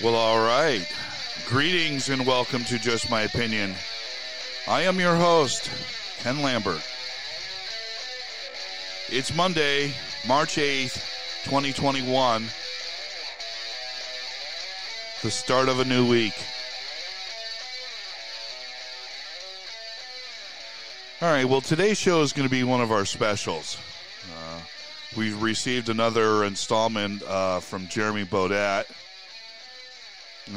Well, 0.00 0.14
all 0.14 0.38
right. 0.38 0.86
Greetings 1.48 2.08
and 2.08 2.24
welcome 2.24 2.62
to 2.66 2.78
Just 2.78 3.10
My 3.10 3.22
Opinion. 3.22 3.74
I 4.68 4.82
am 4.82 5.00
your 5.00 5.16
host, 5.16 5.68
Ken 6.20 6.40
Lambert. 6.40 6.80
It's 9.08 9.34
Monday, 9.34 9.92
March 10.24 10.54
8th, 10.54 11.02
2021, 11.42 12.44
the 15.24 15.30
start 15.32 15.68
of 15.68 15.80
a 15.80 15.84
new 15.84 16.08
week. 16.08 16.34
All 21.20 21.28
right, 21.28 21.44
well, 21.44 21.60
today's 21.60 21.98
show 21.98 22.22
is 22.22 22.32
going 22.32 22.46
to 22.46 22.50
be 22.50 22.62
one 22.62 22.80
of 22.80 22.92
our 22.92 23.04
specials. 23.04 23.76
Uh, 24.32 24.60
we've 25.16 25.42
received 25.42 25.88
another 25.88 26.44
installment 26.44 27.20
uh, 27.24 27.58
from 27.58 27.88
Jeremy 27.88 28.24
Baudet. 28.24 28.86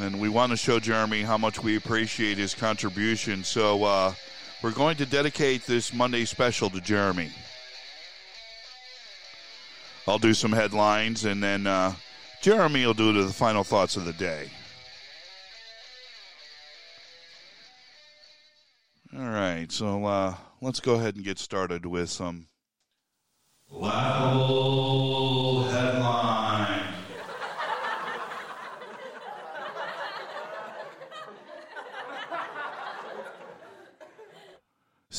And 0.00 0.18
we 0.18 0.28
want 0.28 0.50
to 0.50 0.56
show 0.56 0.80
Jeremy 0.80 1.22
how 1.22 1.36
much 1.36 1.62
we 1.62 1.76
appreciate 1.76 2.38
his 2.38 2.54
contribution. 2.54 3.44
So 3.44 3.84
uh, 3.84 4.14
we're 4.62 4.72
going 4.72 4.96
to 4.96 5.06
dedicate 5.06 5.66
this 5.66 5.92
Monday 5.92 6.24
special 6.24 6.70
to 6.70 6.80
Jeremy. 6.80 7.30
I'll 10.08 10.18
do 10.18 10.34
some 10.34 10.52
headlines, 10.52 11.24
and 11.24 11.42
then 11.42 11.66
uh, 11.66 11.94
Jeremy 12.40 12.84
will 12.86 12.94
do 12.94 13.12
the 13.12 13.32
final 13.32 13.62
thoughts 13.62 13.96
of 13.96 14.04
the 14.04 14.12
day. 14.12 14.50
All 19.16 19.28
right, 19.28 19.70
so 19.70 20.04
uh, 20.06 20.34
let's 20.60 20.80
go 20.80 20.94
ahead 20.94 21.16
and 21.16 21.24
get 21.24 21.38
started 21.38 21.84
with 21.84 22.08
some 22.08 22.46
laughable 23.70 25.64
headlines. 25.64 26.96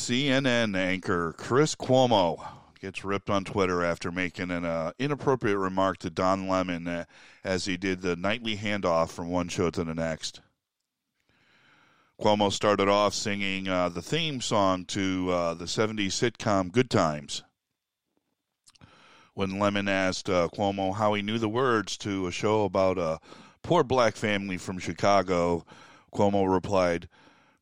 CNN 0.04 0.76
anchor 0.76 1.32
Chris 1.32 1.74
Cuomo 1.74 2.38
gets 2.78 3.06
ripped 3.06 3.30
on 3.30 3.42
Twitter 3.42 3.82
after 3.82 4.12
making 4.12 4.50
an 4.50 4.62
uh, 4.62 4.92
inappropriate 4.98 5.56
remark 5.56 5.96
to 5.96 6.10
Don 6.10 6.46
Lemon 6.46 6.86
uh, 6.86 7.04
as 7.42 7.64
he 7.64 7.78
did 7.78 8.02
the 8.02 8.14
nightly 8.14 8.54
handoff 8.54 9.08
from 9.08 9.30
one 9.30 9.48
show 9.48 9.70
to 9.70 9.82
the 9.82 9.94
next. 9.94 10.42
Cuomo 12.20 12.52
started 12.52 12.86
off 12.86 13.14
singing 13.14 13.66
uh, 13.66 13.88
the 13.88 14.02
theme 14.02 14.42
song 14.42 14.84
to 14.84 15.30
uh, 15.30 15.54
the 15.54 15.64
70s 15.64 16.08
sitcom 16.08 16.70
Good 16.70 16.90
Times. 16.90 17.42
When 19.32 19.58
Lemon 19.58 19.88
asked 19.88 20.28
uh, 20.28 20.48
Cuomo 20.54 20.94
how 20.94 21.14
he 21.14 21.22
knew 21.22 21.38
the 21.38 21.48
words 21.48 21.96
to 21.98 22.26
a 22.26 22.30
show 22.30 22.64
about 22.64 22.98
a 22.98 23.20
poor 23.62 23.82
black 23.82 24.16
family 24.16 24.58
from 24.58 24.78
Chicago, 24.78 25.64
Cuomo 26.14 26.52
replied, 26.52 27.08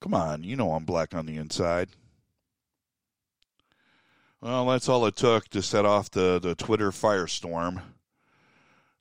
Come 0.00 0.14
on, 0.14 0.42
you 0.42 0.56
know 0.56 0.72
I'm 0.72 0.84
black 0.84 1.14
on 1.14 1.26
the 1.26 1.36
inside. 1.36 1.88
Well, 4.42 4.66
that's 4.66 4.88
all 4.88 5.06
it 5.06 5.14
took 5.14 5.46
to 5.50 5.62
set 5.62 5.84
off 5.86 6.10
the, 6.10 6.40
the 6.40 6.56
Twitter 6.56 6.90
firestorm. 6.90 7.80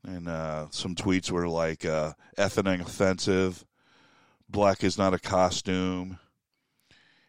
And 0.04 0.28
uh, 0.28 0.68
some 0.70 0.94
tweets 0.94 1.32
were 1.32 1.48
like, 1.48 1.84
uh, 1.84 2.14
effing 2.38 2.80
offensive, 2.80 3.66
black 4.48 4.84
is 4.84 5.00
not 5.00 5.16
a 5.16 5.20
costume, 5.20 6.20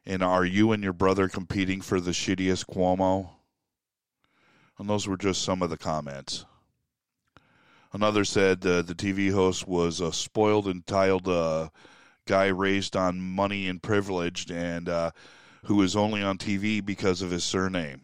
and 0.04 0.22
are 0.22 0.44
you 0.44 0.72
and 0.72 0.82
your 0.82 0.92
brother 0.92 1.26
competing 1.26 1.80
for 1.80 2.00
the 2.00 2.10
shittiest 2.10 2.66
Cuomo? 2.66 3.30
And 4.78 4.90
those 4.90 5.08
were 5.08 5.16
just 5.16 5.40
some 5.40 5.62
of 5.62 5.70
the 5.70 5.78
comments. 5.78 6.44
Another 7.94 8.26
said 8.26 8.66
uh, 8.66 8.82
the 8.82 8.94
TV 8.94 9.32
host 9.32 9.66
was 9.66 10.00
a 10.00 10.12
spoiled, 10.12 10.68
entitled 10.68 11.28
uh, 11.28 11.70
guy 12.26 12.48
raised 12.48 12.94
on 12.94 13.22
money 13.22 13.68
and 13.68 13.82
privilege, 13.82 14.50
and 14.50 14.90
uh, 14.90 15.12
who 15.64 15.82
is 15.82 15.94
only 15.94 16.22
on 16.22 16.38
TV 16.38 16.84
because 16.84 17.22
of 17.22 17.30
his 17.30 17.44
surname. 17.44 18.02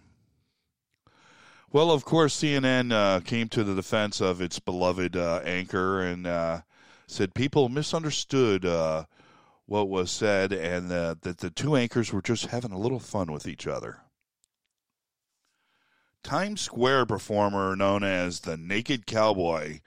Well, 1.71 1.91
of 1.91 2.06
course, 2.06 2.34
CNN 2.34 2.93
uh, 2.93 3.21
came 3.21 3.51
to 3.51 3.62
the 3.62 3.75
defense 3.75 4.23
of 4.23 4.41
its 4.41 4.59
beloved 4.59 5.15
uh, 5.15 5.43
anchor 5.45 6.01
and 6.01 6.27
uh, 6.27 6.62
said 7.06 7.34
people 7.34 7.69
misunderstood 7.69 8.65
uh, 8.65 9.05
what 9.67 9.91
was 9.91 10.11
said 10.11 10.51
and 10.55 10.91
uh, 10.91 11.17
that 11.21 11.39
the 11.39 11.51
two 11.51 11.77
anchors 11.77 12.11
were 12.11 12.23
just 12.23 12.47
having 12.47 12.73
a 12.73 12.79
little 12.79 12.99
fun 12.99 13.31
with 13.31 13.47
each 13.47 13.67
other. 13.67 14.01
Times 16.23 16.62
Square 16.62 17.05
performer 17.05 17.77
known 17.77 18.03
as 18.03 18.41
the 18.41 18.56
Naked 18.56 19.06
Cowboy 19.06 19.81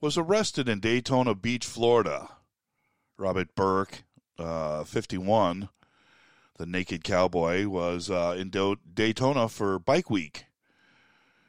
was 0.00 0.16
arrested 0.16 0.68
in 0.68 0.78
Daytona 0.78 1.34
Beach, 1.34 1.66
Florida. 1.66 2.28
Robert 3.18 3.52
Burck, 3.56 4.04
uh, 4.38 4.84
51, 4.84 5.70
the 6.56 6.66
Naked 6.66 7.02
Cowboy, 7.02 7.66
was 7.66 8.10
in 8.10 8.48
Do- 8.50 8.76
Daytona 8.94 9.48
for 9.48 9.80
Bike 9.80 10.08
Week 10.08 10.46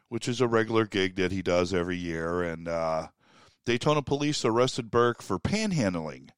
which 0.09 0.27
is 0.27 0.41
a 0.41 0.47
regular 0.47 0.85
gig 0.85 1.15
that 1.15 1.31
he 1.31 1.41
does 1.41 1.73
every 1.73 1.97
year. 1.97 2.41
And 2.41 2.67
uh, 2.67 3.07
Daytona 3.65 4.01
police 4.01 4.45
arrested 4.45 4.89
Burck 4.89 5.21
for 5.21 5.39
panhandling 5.39 6.29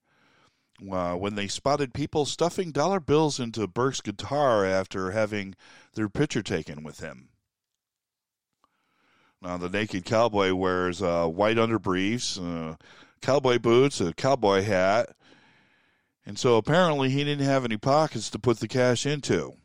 uh, 0.92 1.14
when 1.14 1.36
they 1.36 1.48
spotted 1.48 1.94
people 1.94 2.26
stuffing 2.26 2.72
dollar 2.72 3.00
bills 3.00 3.40
into 3.40 3.68
Burck's 3.68 4.02
guitar 4.02 4.66
after 4.66 5.12
having 5.12 5.56
their 5.94 6.10
picture 6.10 6.44
taken 6.44 6.84
with 6.84 7.00
him. 7.00 7.30
Now, 9.42 9.58
the 9.58 9.70
naked 9.70 10.04
cowboy 10.04 10.54
wears 10.54 11.02
uh, 11.02 11.26
white 11.28 11.58
underbriefs, 11.58 12.38
uh, 12.38 12.76
cowboy 13.22 13.58
boots, 13.58 14.02
a 14.02 14.14
cowboy 14.14 14.64
hat, 14.64 15.16
and 16.26 16.38
so 16.38 16.58
apparently 16.58 17.10
he 17.10 17.24
didn't 17.24 17.46
have 17.46 17.64
any 17.64 17.78
pockets 17.78 18.30
to 18.32 18.40
put 18.40 18.60
the 18.60 18.68
cash 18.68 19.06
into. 19.06 19.56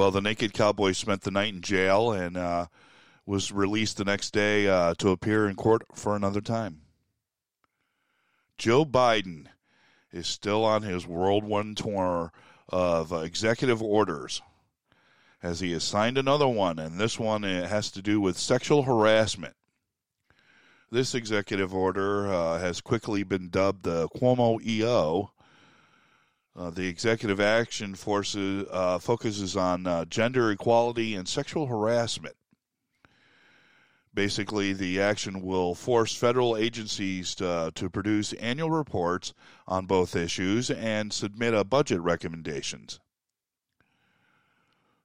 Well, 0.00 0.10
the 0.10 0.22
naked 0.22 0.54
cowboy 0.54 0.92
spent 0.92 1.20
the 1.20 1.30
night 1.30 1.52
in 1.52 1.60
jail 1.60 2.10
and 2.10 2.34
uh, 2.34 2.68
was 3.26 3.52
released 3.52 3.98
the 3.98 4.04
next 4.06 4.30
day 4.30 4.66
uh, 4.66 4.94
to 4.94 5.10
appear 5.10 5.46
in 5.46 5.56
court 5.56 5.82
for 5.94 6.16
another 6.16 6.40
time. 6.40 6.80
Joe 8.56 8.86
Biden 8.86 9.48
is 10.10 10.26
still 10.26 10.64
on 10.64 10.84
his 10.84 11.06
World 11.06 11.44
One 11.44 11.74
tour 11.74 12.32
of 12.70 13.12
executive 13.12 13.82
orders 13.82 14.40
as 15.42 15.60
he 15.60 15.72
has 15.72 15.84
signed 15.84 16.16
another 16.16 16.48
one, 16.48 16.78
and 16.78 16.98
this 16.98 17.18
one 17.18 17.42
has 17.42 17.90
to 17.90 18.00
do 18.00 18.22
with 18.22 18.38
sexual 18.38 18.84
harassment. 18.84 19.54
This 20.90 21.14
executive 21.14 21.74
order 21.74 22.32
uh, 22.32 22.58
has 22.58 22.80
quickly 22.80 23.22
been 23.22 23.50
dubbed 23.50 23.82
the 23.82 24.08
Cuomo 24.16 24.64
EO 24.64 25.30
uh, 26.60 26.68
the 26.68 26.86
executive 26.86 27.40
action 27.40 27.94
forces 27.94 28.66
uh, 28.70 28.98
focuses 28.98 29.56
on 29.56 29.86
uh, 29.86 30.04
gender 30.04 30.50
equality 30.50 31.14
and 31.14 31.26
sexual 31.26 31.66
harassment. 31.66 32.36
Basically, 34.12 34.74
the 34.74 35.00
action 35.00 35.40
will 35.40 35.74
force 35.74 36.14
federal 36.14 36.58
agencies 36.58 37.34
to, 37.36 37.72
to 37.74 37.88
produce 37.88 38.34
annual 38.34 38.70
reports 38.70 39.32
on 39.66 39.86
both 39.86 40.14
issues 40.14 40.70
and 40.70 41.14
submit 41.14 41.54
a 41.54 41.64
budget 41.64 42.00
recommendations. 42.00 43.00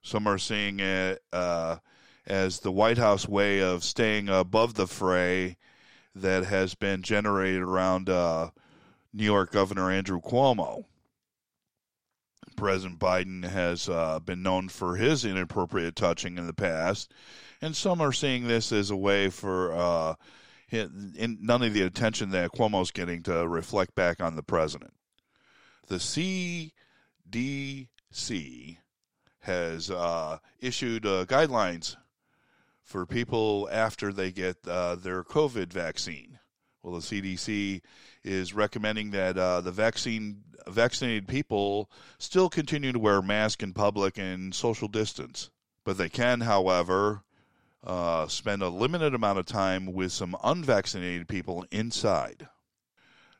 Some 0.02 0.26
are 0.26 0.38
seeing 0.38 0.78
it 0.80 1.22
uh, 1.32 1.78
as 2.26 2.60
the 2.60 2.72
White 2.72 2.98
House 2.98 3.26
way 3.26 3.62
of 3.62 3.82
staying 3.82 4.28
above 4.28 4.74
the 4.74 4.86
fray 4.86 5.56
that 6.14 6.44
has 6.44 6.74
been 6.74 7.00
generated 7.00 7.62
around 7.62 8.10
uh, 8.10 8.50
New 9.14 9.24
York 9.24 9.52
Governor 9.52 9.90
Andrew 9.90 10.20
Cuomo. 10.20 10.84
President 12.56 12.98
Biden 12.98 13.44
has 13.44 13.88
uh, 13.88 14.18
been 14.20 14.42
known 14.42 14.68
for 14.68 14.96
his 14.96 15.24
inappropriate 15.24 15.96
touching 15.96 16.38
in 16.38 16.46
the 16.46 16.52
past, 16.52 17.12
and 17.60 17.76
some 17.76 18.00
are 18.00 18.12
seeing 18.12 18.46
this 18.46 18.72
as 18.72 18.90
a 18.90 18.96
way 18.96 19.30
for 19.30 19.72
uh, 19.72 20.14
none 20.72 21.62
of 21.62 21.74
the 21.74 21.82
attention 21.82 22.30
that 22.30 22.52
Cuomo's 22.52 22.90
getting 22.90 23.22
to 23.24 23.46
reflect 23.46 23.94
back 23.94 24.20
on 24.20 24.36
the 24.36 24.42
president. 24.42 24.94
The 25.88 25.96
CDC 25.96 26.70
has 29.40 29.90
uh, 29.90 30.38
issued 30.60 31.06
uh, 31.06 31.24
guidelines 31.26 31.96
for 32.82 33.06
people 33.06 33.68
after 33.70 34.12
they 34.12 34.32
get 34.32 34.56
uh, 34.66 34.96
their 34.96 35.22
COVID 35.22 35.72
vaccine. 35.72 36.35
Well, 36.86 37.00
the 37.00 37.00
CDC 37.00 37.80
is 38.22 38.54
recommending 38.54 39.10
that 39.10 39.36
uh, 39.36 39.60
the 39.60 39.72
vaccine 39.72 40.44
vaccinated 40.68 41.26
people 41.26 41.90
still 42.18 42.48
continue 42.48 42.92
to 42.92 42.98
wear 43.00 43.20
masks 43.20 43.64
in 43.64 43.72
public 43.72 44.18
and 44.18 44.54
social 44.54 44.86
distance, 44.86 45.50
but 45.84 45.98
they 45.98 46.08
can, 46.08 46.42
however, 46.42 47.24
uh, 47.82 48.28
spend 48.28 48.62
a 48.62 48.68
limited 48.68 49.16
amount 49.16 49.40
of 49.40 49.46
time 49.46 49.92
with 49.92 50.12
some 50.12 50.36
unvaccinated 50.44 51.26
people 51.26 51.66
inside. 51.72 52.46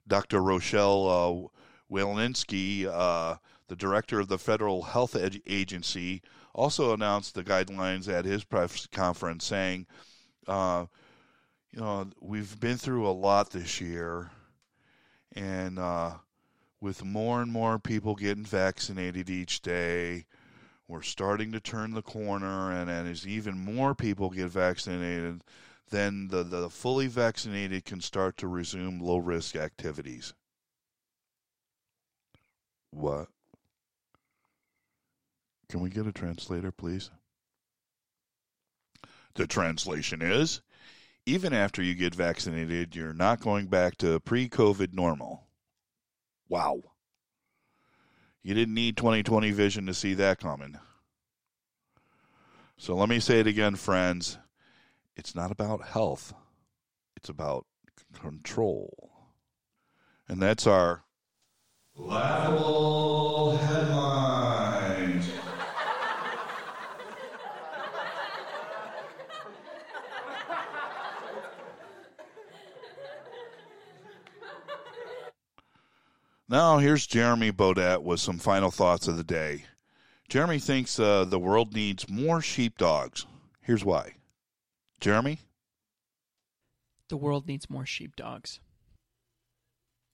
Dr. 0.09 0.43
Rochelle 0.43 1.09
uh, 1.09 1.95
Walensky, 1.95 2.87
uh, 2.87 3.37
the 3.69 3.77
director 3.77 4.19
of 4.19 4.27
the 4.27 4.39
Federal 4.39 4.83
Health 4.83 5.17
Agency, 5.47 6.21
also 6.53 6.93
announced 6.93 7.37
the 7.37 7.45
guidelines 7.45 8.09
at 8.09 8.25
his 8.25 8.43
press 8.43 8.89
conference, 8.89 9.45
saying, 9.45 9.87
uh, 11.81 12.05
we've 12.21 12.59
been 12.61 12.77
through 12.77 13.07
a 13.07 13.11
lot 13.11 13.51
this 13.51 13.81
year, 13.81 14.31
and 15.35 15.79
uh, 15.79 16.13
with 16.81 17.05
more 17.05 17.43
and 17.43 17.53
more 17.53 17.79
people 17.79 18.15
getting 18.15 18.45
vaccinated 18.45 19.29
each 19.29 19.61
day, 19.61 20.25
we're 20.89 21.03
starting 21.03 21.53
to 21.53 21.61
turn 21.61 21.93
the 21.93 22.03
corner, 22.03 22.73
and, 22.73 22.89
and 22.89 23.09
as 23.09 23.27
even 23.27 23.59
more 23.59 23.95
people 23.95 24.31
get 24.31 24.49
vaccinated, 24.49 25.43
then 25.91 26.29
the, 26.29 26.43
the 26.43 26.71
fully 26.71 27.07
vaccinated 27.07 27.85
can 27.85 28.01
start 28.01 28.37
to 28.39 28.47
resume 28.47 29.01
low 29.01 29.19
risk 29.19 29.57
activities. 29.57 30.35
What? 32.91 33.29
Can 35.69 35.81
we 35.81 35.91
get 35.91 36.07
a 36.07 36.13
translator, 36.13 36.71
please? 36.71 37.11
The 39.35 39.47
translation 39.47 40.23
is 40.23 40.63
even 41.27 41.53
after 41.53 41.83
you 41.83 41.95
get 41.95 42.15
vaccinated, 42.15 42.95
you're 42.95 43.13
not 43.13 43.41
going 43.41 43.67
back 43.67 43.97
to 43.99 44.21
pre 44.21 44.49
COVID 44.49 44.95
normal. 44.95 45.49
Wow. 46.49 46.81
You 48.43 48.55
didn't 48.55 48.75
need 48.75 48.97
2020 48.97 49.51
vision 49.51 49.87
to 49.87 49.95
see 49.95 50.15
that 50.15 50.39
coming. 50.39 50.79
So 52.79 52.95
let 52.95 53.09
me 53.09 53.19
say 53.19 53.41
it 53.41 53.49
again, 53.49 53.75
friends. 53.75 54.39
It's 55.17 55.35
not 55.35 55.51
about 55.51 55.83
health, 55.83 56.33
it's 57.17 57.29
about 57.29 57.67
control. 58.21 59.11
And 60.29 60.41
that's 60.41 60.67
our 60.67 61.05
laughable 61.97 63.57
headlines. 63.57 64.66
Now, 76.49 76.79
here's 76.79 77.09
Jeremy 77.09 77.51
Baudet 77.51 78.05
with 78.05 78.21
some 78.21 78.39
final 78.39 78.71
thoughts 78.71 79.09
of 79.09 79.17
the 79.17 79.25
day. 79.25 79.65
Jeremy 80.29 80.61
thinks 80.61 80.97
uh, 81.01 81.25
the 81.25 81.41
world 81.41 81.75
needs 81.75 82.09
more 82.09 82.41
sheepdogs. 82.41 83.27
Here's 83.63 83.85
why. 83.85 84.15
Jeremy? 85.01 85.41
The 87.09 87.17
world 87.17 87.49
needs 87.49 87.69
more 87.69 87.85
sheepdogs. 87.85 88.61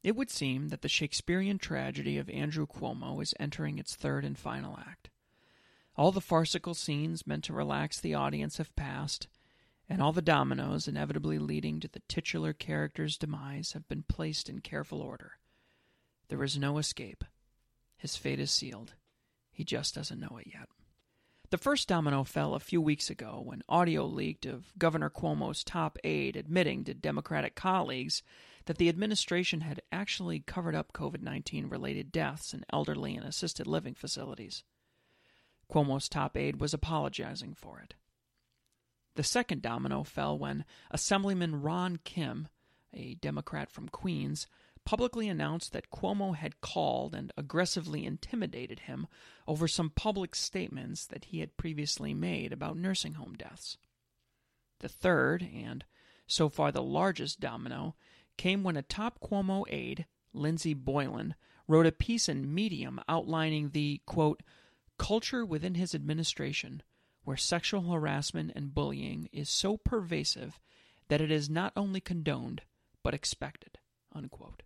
It 0.03 0.17
would 0.17 0.31
seem 0.31 0.71
that 0.71 0.81
the 0.81 0.89
Shakespearean 0.89 1.59
tragedy 1.59 2.17
of 2.17 2.31
Andrew 2.31 2.67
Cuomo 2.67 3.23
is 3.23 3.35
entering 3.39 3.79
its 3.79 3.95
third 3.95 4.25
and 4.25 4.39
final 4.39 4.79
act. 4.79 5.11
All 5.97 6.13
the 6.13 6.23
farcical 6.23 6.73
scenes 6.73 7.27
meant 7.27 7.45
to 7.45 7.53
relax 7.53 8.01
the 8.01 8.15
audience 8.15 8.57
have 8.57 8.75
passed, 8.75 9.29
and 9.87 10.01
all 10.01 10.13
the 10.13 10.23
dominoes 10.23 10.89
inevitably 10.89 11.39
leading 11.39 11.79
to 11.81 11.89
the 11.89 12.01
titular 12.09 12.55
character's 12.55 13.19
demise 13.19 13.73
have 13.73 13.87
been 13.87 14.03
placed 14.03 14.49
in 14.49 14.61
careful 14.61 15.03
order. 15.03 15.33
There 16.33 16.43
is 16.43 16.57
no 16.57 16.79
escape. 16.79 17.25
His 17.99 18.17
fate 18.17 18.41
is 18.41 18.51
sealed. 18.51 18.95
He 19.51 19.65
just 19.65 19.95
doesn't 19.95 20.19
know 20.19 20.39
it 20.39 20.47
yet. 20.47 20.71
The 21.51 21.59
first 21.59 21.89
domino 21.89 22.25
fell 22.25 22.55
a 22.55 22.59
few 22.59 22.81
weeks 22.81 23.11
ago 23.11 23.43
when 23.45 23.61
audio 23.69 24.07
leaked 24.07 24.47
of 24.47 24.73
Governor 24.79 25.11
Cuomo's 25.11 25.63
top 25.63 25.99
aide 26.05 26.35
admitting 26.35 26.85
to 26.85 26.95
Democratic 26.95 27.55
colleagues 27.55 28.23
that 28.65 28.79
the 28.79 28.89
administration 28.89 29.61
had 29.61 29.83
actually 29.93 30.41
covered 30.41 30.75
up 30.75 30.95
COVID 30.95 31.21
19 31.21 31.69
related 31.69 32.11
deaths 32.11 32.55
in 32.55 32.65
elderly 32.73 33.15
and 33.15 33.27
assisted 33.27 33.67
living 33.67 33.95
facilities. 33.95 34.65
Cuomo's 35.71 36.09
top 36.09 36.35
aide 36.35 36.63
was 36.63 36.73
apologizing 36.73 37.53
for 37.53 37.79
it. 37.81 37.93
The 39.17 39.23
second 39.23 39.61
domino 39.61 40.03
fell 40.03 40.39
when 40.39 40.65
Assemblyman 40.91 41.61
Ron 41.61 41.99
Kim, 42.05 42.49
a 42.95 43.17
Democrat 43.17 43.71
from 43.71 43.91
Queens, 43.91 44.47
publicly 44.85 45.29
announced 45.29 45.73
that 45.73 45.91
Cuomo 45.91 46.35
had 46.35 46.61
called 46.61 47.15
and 47.15 47.33
aggressively 47.37 48.05
intimidated 48.05 48.81
him 48.81 49.07
over 49.47 49.67
some 49.67 49.91
public 49.91 50.35
statements 50.35 51.07
that 51.07 51.27
he 51.27 51.41
had 51.41 51.57
previously 51.57 52.15
made 52.15 52.53
about 52.53 52.77
nursing 52.77 53.15
home 53.15 53.35
deaths. 53.35 53.79
The 54.81 54.89
third, 54.89 55.43
and 55.43 55.85
so 56.27 56.49
far 56.49 56.73
the 56.73 56.83
largest 56.83 57.41
domino, 57.41 57.95
came 58.37 58.63
when 58.63 58.77
a 58.77 58.83
top 58.83 59.21
Cuomo 59.21 59.65
aide, 59.69 60.07
Lindsey 60.33 60.75
Boylan, 60.75 61.35
wrote 61.69 61.87
a 61.87 61.93
piece 61.93 62.29
in 62.29 62.53
Medium 62.53 63.01
outlining 63.09 63.71
the, 63.71 64.01
quote, 64.07 64.43
culture 64.99 65.45
within 65.45 65.75
his 65.75 65.95
administration 65.95 66.83
where 67.25 67.37
sexual 67.37 67.93
harassment 67.93 68.53
and 68.55 68.75
bullying 68.75 69.29
is 69.33 69.49
so 69.49 69.77
pervasive 69.77 70.59
that 71.09 71.21
it 71.21 71.31
is 71.31 71.49
not 71.49 71.73
only 71.77 72.01
condoned 72.01 72.63
but 73.03 73.15
expected, 73.15 73.79
unquote. 74.13 74.63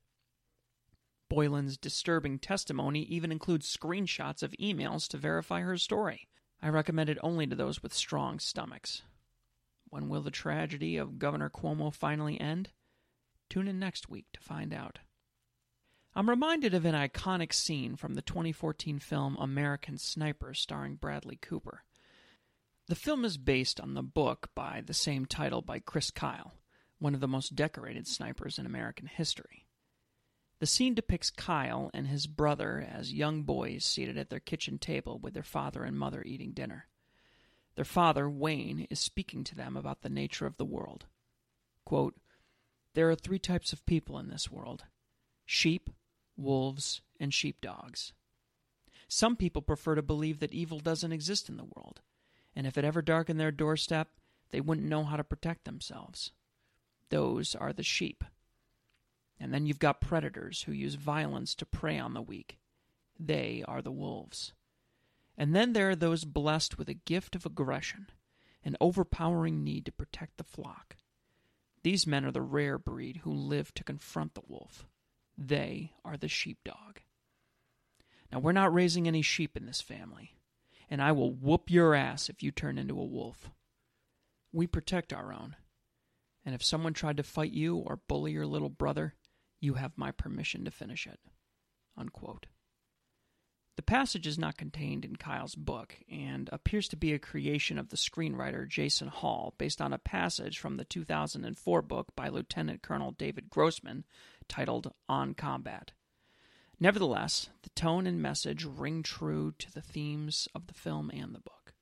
Boylan's 1.28 1.76
disturbing 1.76 2.38
testimony 2.38 3.02
even 3.02 3.32
includes 3.32 3.74
screenshots 3.74 4.42
of 4.42 4.52
emails 4.60 5.08
to 5.08 5.16
verify 5.16 5.60
her 5.60 5.76
story. 5.76 6.28
I 6.62 6.68
recommend 6.68 7.10
it 7.10 7.18
only 7.22 7.46
to 7.46 7.56
those 7.56 7.82
with 7.82 7.92
strong 7.92 8.38
stomachs. 8.38 9.02
When 9.88 10.08
will 10.08 10.22
the 10.22 10.30
tragedy 10.30 10.96
of 10.96 11.18
Governor 11.18 11.50
Cuomo 11.50 11.92
finally 11.92 12.40
end? 12.40 12.70
Tune 13.48 13.68
in 13.68 13.78
next 13.78 14.08
week 14.08 14.26
to 14.32 14.40
find 14.40 14.72
out. 14.72 14.98
I'm 16.14 16.30
reminded 16.30 16.72
of 16.72 16.84
an 16.84 16.94
iconic 16.94 17.52
scene 17.52 17.94
from 17.96 18.14
the 18.14 18.22
2014 18.22 18.98
film 18.98 19.36
American 19.38 19.98
Sniper 19.98 20.54
starring 20.54 20.96
Bradley 20.96 21.36
Cooper. 21.36 21.84
The 22.88 22.94
film 22.94 23.24
is 23.24 23.36
based 23.36 23.80
on 23.80 23.94
the 23.94 24.02
book 24.02 24.48
by 24.54 24.82
the 24.84 24.94
same 24.94 25.26
title 25.26 25.60
by 25.60 25.80
Chris 25.80 26.10
Kyle, 26.10 26.54
one 26.98 27.14
of 27.14 27.20
the 27.20 27.28
most 27.28 27.54
decorated 27.54 28.06
snipers 28.06 28.58
in 28.58 28.64
American 28.64 29.06
history. 29.08 29.65
The 30.58 30.66
scene 30.66 30.94
depicts 30.94 31.30
Kyle 31.30 31.90
and 31.92 32.06
his 32.06 32.26
brother 32.26 32.86
as 32.90 33.12
young 33.12 33.42
boys 33.42 33.84
seated 33.84 34.16
at 34.16 34.30
their 34.30 34.40
kitchen 34.40 34.78
table 34.78 35.18
with 35.18 35.34
their 35.34 35.42
father 35.42 35.84
and 35.84 35.98
mother 35.98 36.22
eating 36.24 36.52
dinner. 36.52 36.86
Their 37.74 37.84
father, 37.84 38.28
Wayne, 38.28 38.86
is 38.88 38.98
speaking 38.98 39.44
to 39.44 39.54
them 39.54 39.76
about 39.76 40.00
the 40.00 40.08
nature 40.08 40.46
of 40.46 40.56
the 40.56 40.64
world. 40.64 41.04
Quote, 41.84 42.16
there 42.94 43.10
are 43.10 43.14
three 43.14 43.38
types 43.38 43.74
of 43.74 43.84
people 43.84 44.18
in 44.18 44.28
this 44.28 44.50
world 44.50 44.84
sheep, 45.44 45.90
wolves, 46.36 47.02
and 47.20 47.32
sheepdogs. 47.32 48.14
Some 49.06 49.36
people 49.36 49.60
prefer 49.60 49.94
to 49.94 50.02
believe 50.02 50.40
that 50.40 50.54
evil 50.54 50.80
doesn't 50.80 51.12
exist 51.12 51.50
in 51.50 51.58
the 51.58 51.68
world, 51.76 52.00
and 52.54 52.66
if 52.66 52.78
it 52.78 52.84
ever 52.84 53.02
darkened 53.02 53.38
their 53.38 53.52
doorstep, 53.52 54.08
they 54.50 54.62
wouldn't 54.62 54.88
know 54.88 55.04
how 55.04 55.18
to 55.18 55.22
protect 55.22 55.64
themselves. 55.64 56.32
Those 57.10 57.54
are 57.54 57.74
the 57.74 57.82
sheep. 57.82 58.24
And 59.38 59.52
then 59.52 59.66
you've 59.66 59.78
got 59.78 60.00
predators 60.00 60.62
who 60.62 60.72
use 60.72 60.94
violence 60.94 61.54
to 61.56 61.66
prey 61.66 61.98
on 61.98 62.14
the 62.14 62.22
weak. 62.22 62.58
They 63.18 63.64
are 63.68 63.82
the 63.82 63.92
wolves. 63.92 64.52
And 65.36 65.54
then 65.54 65.72
there 65.72 65.90
are 65.90 65.96
those 65.96 66.24
blessed 66.24 66.78
with 66.78 66.88
a 66.88 66.94
gift 66.94 67.36
of 67.36 67.44
aggression, 67.44 68.08
an 68.64 68.76
overpowering 68.80 69.62
need 69.62 69.84
to 69.86 69.92
protect 69.92 70.38
the 70.38 70.44
flock. 70.44 70.96
These 71.82 72.06
men 72.06 72.24
are 72.24 72.32
the 72.32 72.42
rare 72.42 72.78
breed 72.78 73.18
who 73.18 73.32
live 73.32 73.72
to 73.74 73.84
confront 73.84 74.34
the 74.34 74.42
wolf. 74.48 74.86
They 75.36 75.92
are 76.04 76.16
the 76.16 76.28
sheepdog. 76.28 77.00
Now, 78.32 78.38
we're 78.40 78.52
not 78.52 78.74
raising 78.74 79.06
any 79.06 79.22
sheep 79.22 79.56
in 79.56 79.66
this 79.66 79.80
family, 79.80 80.34
and 80.90 81.00
I 81.00 81.12
will 81.12 81.30
whoop 81.30 81.70
your 81.70 81.94
ass 81.94 82.28
if 82.28 82.42
you 82.42 82.50
turn 82.50 82.78
into 82.78 82.98
a 82.98 83.04
wolf. 83.04 83.50
We 84.52 84.66
protect 84.66 85.12
our 85.12 85.32
own, 85.32 85.56
and 86.44 86.54
if 86.54 86.64
someone 86.64 86.92
tried 86.92 87.18
to 87.18 87.22
fight 87.22 87.52
you 87.52 87.76
or 87.76 88.00
bully 88.08 88.32
your 88.32 88.46
little 88.46 88.70
brother, 88.70 89.14
you 89.66 89.74
have 89.74 89.98
my 89.98 90.12
permission 90.12 90.64
to 90.64 90.70
finish 90.70 91.06
it. 91.06 91.18
Unquote. 91.98 92.46
The 93.74 93.82
passage 93.82 94.26
is 94.26 94.38
not 94.38 94.56
contained 94.56 95.04
in 95.04 95.16
Kyle's 95.16 95.54
book 95.54 95.98
and 96.10 96.48
appears 96.50 96.88
to 96.88 96.96
be 96.96 97.12
a 97.12 97.18
creation 97.18 97.78
of 97.78 97.90
the 97.90 97.96
screenwriter 97.96 98.66
Jason 98.66 99.08
Hall 99.08 99.54
based 99.58 99.82
on 99.82 99.92
a 99.92 99.98
passage 99.98 100.58
from 100.58 100.76
the 100.78 100.84
2004 100.84 101.82
book 101.82 102.16
by 102.16 102.28
Lieutenant 102.28 102.80
Colonel 102.80 103.10
David 103.10 103.50
Grossman 103.50 104.04
titled 104.48 104.94
On 105.10 105.34
Combat. 105.34 105.92
Nevertheless, 106.80 107.50
the 107.62 107.70
tone 107.70 108.06
and 108.06 108.22
message 108.22 108.64
ring 108.64 109.02
true 109.02 109.52
to 109.58 109.70
the 109.72 109.82
themes 109.82 110.48
of 110.54 110.68
the 110.68 110.74
film 110.74 111.10
and 111.10 111.34
the 111.34 111.40
book. 111.40 111.74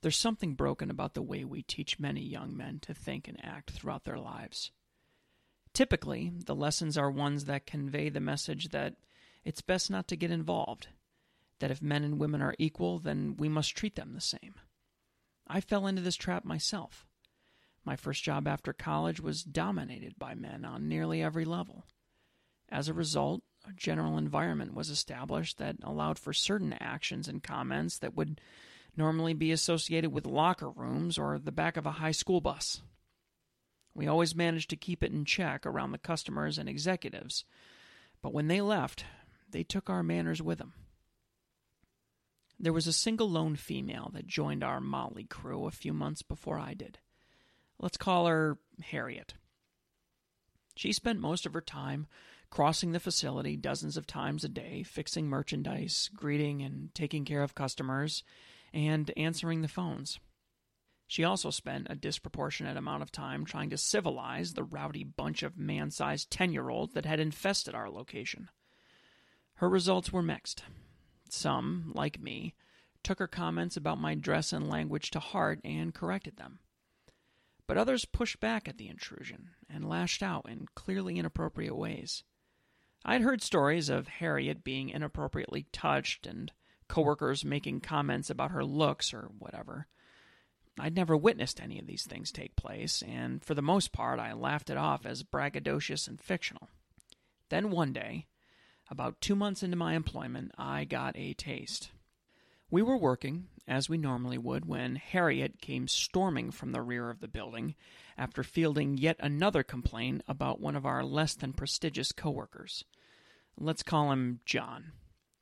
There's 0.00 0.16
something 0.16 0.54
broken 0.54 0.90
about 0.90 1.14
the 1.14 1.22
way 1.22 1.44
we 1.44 1.62
teach 1.62 2.00
many 2.00 2.22
young 2.22 2.56
men 2.56 2.80
to 2.80 2.94
think 2.94 3.28
and 3.28 3.38
act 3.44 3.70
throughout 3.70 4.04
their 4.04 4.18
lives. 4.18 4.72
Typically, 5.74 6.32
the 6.34 6.54
lessons 6.54 6.98
are 6.98 7.10
ones 7.10 7.46
that 7.46 7.66
convey 7.66 8.08
the 8.08 8.20
message 8.20 8.68
that 8.70 8.96
it's 9.44 9.62
best 9.62 9.90
not 9.90 10.06
to 10.08 10.16
get 10.16 10.30
involved, 10.30 10.88
that 11.60 11.70
if 11.70 11.80
men 11.80 12.04
and 12.04 12.18
women 12.18 12.42
are 12.42 12.54
equal, 12.58 12.98
then 12.98 13.36
we 13.36 13.48
must 13.48 13.76
treat 13.76 13.96
them 13.96 14.12
the 14.12 14.20
same. 14.20 14.54
I 15.46 15.60
fell 15.60 15.86
into 15.86 16.02
this 16.02 16.16
trap 16.16 16.44
myself. 16.44 17.06
My 17.84 17.96
first 17.96 18.22
job 18.22 18.46
after 18.46 18.72
college 18.72 19.20
was 19.20 19.42
dominated 19.42 20.18
by 20.18 20.34
men 20.34 20.64
on 20.64 20.88
nearly 20.88 21.22
every 21.22 21.44
level. 21.44 21.84
As 22.68 22.88
a 22.88 22.94
result, 22.94 23.42
a 23.68 23.72
general 23.72 24.18
environment 24.18 24.74
was 24.74 24.90
established 24.90 25.58
that 25.58 25.76
allowed 25.82 26.18
for 26.18 26.32
certain 26.32 26.74
actions 26.74 27.28
and 27.28 27.42
comments 27.42 27.98
that 27.98 28.14
would 28.14 28.40
normally 28.96 29.34
be 29.34 29.52
associated 29.52 30.12
with 30.12 30.26
locker 30.26 30.70
rooms 30.70 31.18
or 31.18 31.38
the 31.38 31.52
back 31.52 31.76
of 31.76 31.86
a 31.86 31.92
high 31.92 32.12
school 32.12 32.40
bus. 32.40 32.82
We 33.94 34.06
always 34.06 34.34
managed 34.34 34.70
to 34.70 34.76
keep 34.76 35.02
it 35.02 35.12
in 35.12 35.24
check 35.24 35.66
around 35.66 35.92
the 35.92 35.98
customers 35.98 36.58
and 36.58 36.68
executives, 36.68 37.44
but 38.22 38.32
when 38.32 38.48
they 38.48 38.60
left, 38.60 39.04
they 39.50 39.62
took 39.62 39.90
our 39.90 40.02
manners 40.02 40.40
with 40.40 40.58
them. 40.58 40.72
There 42.58 42.72
was 42.72 42.86
a 42.86 42.92
single 42.92 43.28
lone 43.28 43.56
female 43.56 44.10
that 44.14 44.26
joined 44.26 44.62
our 44.62 44.80
motley 44.80 45.24
crew 45.24 45.66
a 45.66 45.70
few 45.70 45.92
months 45.92 46.22
before 46.22 46.58
I 46.58 46.74
did. 46.74 46.98
Let's 47.78 47.96
call 47.96 48.26
her 48.26 48.58
Harriet. 48.80 49.34
She 50.76 50.92
spent 50.92 51.20
most 51.20 51.44
of 51.44 51.52
her 51.52 51.60
time 51.60 52.06
crossing 52.50 52.92
the 52.92 53.00
facility 53.00 53.56
dozens 53.56 53.96
of 53.96 54.06
times 54.06 54.44
a 54.44 54.48
day, 54.48 54.82
fixing 54.82 55.26
merchandise, 55.26 56.08
greeting 56.14 56.62
and 56.62 56.94
taking 56.94 57.24
care 57.24 57.42
of 57.42 57.54
customers, 57.54 58.22
and 58.72 59.10
answering 59.16 59.62
the 59.62 59.68
phones. 59.68 60.20
She 61.12 61.24
also 61.24 61.50
spent 61.50 61.88
a 61.90 61.94
disproportionate 61.94 62.78
amount 62.78 63.02
of 63.02 63.12
time 63.12 63.44
trying 63.44 63.68
to 63.68 63.76
civilize 63.76 64.54
the 64.54 64.64
rowdy 64.64 65.04
bunch 65.04 65.42
of 65.42 65.58
man 65.58 65.90
sized 65.90 66.30
10 66.30 66.54
year 66.54 66.70
olds 66.70 66.94
that 66.94 67.04
had 67.04 67.20
infested 67.20 67.74
our 67.74 67.90
location. 67.90 68.48
Her 69.56 69.68
results 69.68 70.10
were 70.10 70.22
mixed. 70.22 70.64
Some, 71.28 71.92
like 71.94 72.18
me, 72.18 72.54
took 73.02 73.18
her 73.18 73.26
comments 73.26 73.76
about 73.76 74.00
my 74.00 74.14
dress 74.14 74.54
and 74.54 74.70
language 74.70 75.10
to 75.10 75.20
heart 75.20 75.60
and 75.66 75.92
corrected 75.92 76.38
them. 76.38 76.60
But 77.66 77.76
others 77.76 78.06
pushed 78.06 78.40
back 78.40 78.66
at 78.66 78.78
the 78.78 78.88
intrusion 78.88 79.50
and 79.68 79.86
lashed 79.86 80.22
out 80.22 80.48
in 80.48 80.66
clearly 80.74 81.18
inappropriate 81.18 81.76
ways. 81.76 82.24
I'd 83.04 83.20
heard 83.20 83.42
stories 83.42 83.90
of 83.90 84.08
Harriet 84.08 84.64
being 84.64 84.88
inappropriately 84.88 85.66
touched 85.72 86.26
and 86.26 86.50
coworkers 86.88 87.44
making 87.44 87.82
comments 87.82 88.30
about 88.30 88.52
her 88.52 88.64
looks 88.64 89.12
or 89.12 89.30
whatever. 89.38 89.88
I'd 90.78 90.96
never 90.96 91.16
witnessed 91.16 91.60
any 91.60 91.78
of 91.78 91.86
these 91.86 92.04
things 92.04 92.32
take 92.32 92.56
place, 92.56 93.02
and 93.06 93.44
for 93.44 93.54
the 93.54 93.62
most 93.62 93.92
part, 93.92 94.18
I 94.18 94.32
laughed 94.32 94.70
it 94.70 94.78
off 94.78 95.04
as 95.04 95.22
braggadocious 95.22 96.08
and 96.08 96.20
fictional. 96.20 96.68
Then 97.50 97.70
one 97.70 97.92
day, 97.92 98.26
about 98.90 99.20
two 99.20 99.36
months 99.36 99.62
into 99.62 99.76
my 99.76 99.94
employment, 99.94 100.52
I 100.56 100.84
got 100.84 101.16
a 101.16 101.34
taste. 101.34 101.90
We 102.70 102.80
were 102.80 102.96
working, 102.96 103.48
as 103.68 103.90
we 103.90 103.98
normally 103.98 104.38
would, 104.38 104.64
when 104.64 104.96
Harriet 104.96 105.60
came 105.60 105.88
storming 105.88 106.50
from 106.50 106.72
the 106.72 106.80
rear 106.80 107.10
of 107.10 107.20
the 107.20 107.28
building 107.28 107.74
after 108.16 108.42
fielding 108.42 108.96
yet 108.96 109.16
another 109.20 109.62
complaint 109.62 110.22
about 110.26 110.60
one 110.60 110.74
of 110.74 110.86
our 110.86 111.04
less 111.04 111.34
than 111.34 111.52
prestigious 111.52 112.12
coworkers. 112.12 112.84
Let's 113.58 113.82
call 113.82 114.10
him 114.10 114.40
John. 114.46 114.92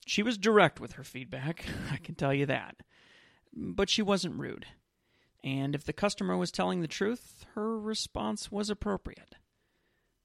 She 0.07 0.25
was 0.25 0.39
direct 0.39 0.81
with 0.81 0.93
her 0.93 1.05
feedback, 1.05 1.65
I 1.93 1.99
can 1.99 2.17
tell 2.17 2.35
you 2.35 2.47
that. 2.47 2.79
But 3.55 3.89
she 3.89 4.03
wasn't 4.03 4.41
rude 4.41 4.67
and 5.43 5.75
if 5.75 5.85
the 5.85 5.93
customer 5.93 6.37
was 6.37 6.51
telling 6.51 6.81
the 6.81 6.89
truth, 6.89 7.45
her 7.55 7.79
response 7.79 8.53
was 8.53 8.71
appropriate. 8.71 9.35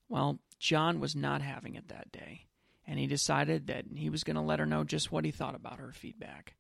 Well, 0.10 0.40
John 0.60 1.00
was 1.00 1.16
not 1.16 1.42
having 1.42 1.76
it 1.76 1.88
that 1.88 2.12
day, 2.12 2.46
and 2.86 3.00
he 3.00 3.08
decided 3.08 3.68
that 3.68 3.86
he 3.96 4.10
was 4.10 4.24
going 4.24 4.36
to 4.36 4.42
let 4.42 4.60
her 4.60 4.66
know 4.66 4.84
just 4.84 5.12
what 5.12 5.26
he 5.26 5.32
thought 5.32 5.56
about 5.56 5.80
her 5.80 5.92
feedback. 5.92 6.56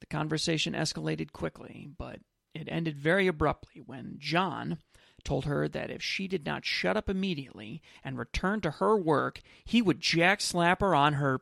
The 0.00 0.06
conversation 0.06 0.74
escalated 0.74 1.32
quickly, 1.32 1.88
but 1.96 2.20
it 2.54 2.68
ended 2.70 2.96
very 2.96 3.26
abruptly 3.26 3.80
when 3.84 4.16
John 4.18 4.78
told 5.24 5.44
her 5.44 5.68
that 5.68 5.90
if 5.90 6.02
she 6.02 6.28
did 6.28 6.46
not 6.46 6.64
shut 6.64 6.96
up 6.96 7.08
immediately 7.08 7.82
and 8.04 8.18
return 8.18 8.60
to 8.62 8.72
her 8.72 8.96
work, 8.96 9.40
he 9.64 9.82
would 9.82 10.00
jack 10.00 10.40
slap 10.40 10.80
her 10.80 10.94
on 10.94 11.14
her. 11.14 11.40